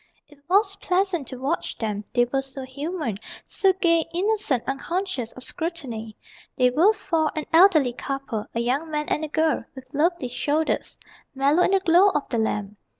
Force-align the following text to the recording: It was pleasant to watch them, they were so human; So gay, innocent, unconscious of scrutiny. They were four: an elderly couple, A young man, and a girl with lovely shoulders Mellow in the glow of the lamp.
It 0.27 0.39
was 0.49 0.77
pleasant 0.77 1.27
to 1.27 1.37
watch 1.39 1.77
them, 1.77 2.03
they 2.15 2.25
were 2.25 2.41
so 2.41 2.63
human; 2.63 3.19
So 3.45 3.71
gay, 3.71 4.03
innocent, 4.15 4.63
unconscious 4.65 5.31
of 5.33 5.43
scrutiny. 5.43 6.17
They 6.57 6.71
were 6.71 6.91
four: 6.91 7.29
an 7.35 7.45
elderly 7.53 7.93
couple, 7.93 8.47
A 8.55 8.61
young 8.61 8.89
man, 8.89 9.05
and 9.09 9.23
a 9.23 9.27
girl 9.27 9.63
with 9.75 9.93
lovely 9.93 10.27
shoulders 10.27 10.97
Mellow 11.35 11.61
in 11.61 11.69
the 11.69 11.81
glow 11.81 12.09
of 12.15 12.27
the 12.29 12.39
lamp. 12.39 12.77